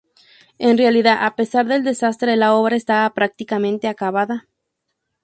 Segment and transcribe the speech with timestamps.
[0.57, 4.47] En realidad, a pesar del desastre, la obra estaba prácticamente acabada.